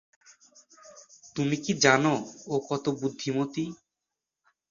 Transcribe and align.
তুমি 1.35 1.55
কি 1.63 1.71
জানো 1.83 2.13
ও 2.47 2.55
কত 2.69 2.85
বুদ্ধিমতী? 2.99 3.65